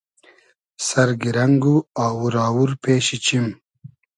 سئر 0.87 1.09
گیرنئگ 1.21 1.63
و 1.73 1.75
آوور 2.05 2.35
آوور 2.47 2.69
پېشی 2.83 3.17
چیم 3.25 3.45